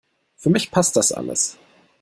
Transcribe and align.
Für 0.37 0.49
mich 0.49 0.71
passt 0.71 0.95
das 0.95 1.11
alles. 1.11 1.59